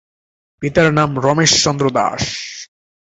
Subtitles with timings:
[0.61, 2.23] পিতার নাম রমেশচন্দ্র দাস।